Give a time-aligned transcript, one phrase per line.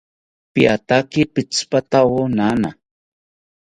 [0.53, 2.69] Piataki pitzipatawo nana